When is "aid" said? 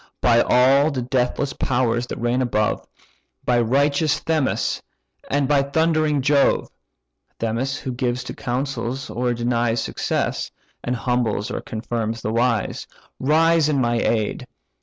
13.99-14.47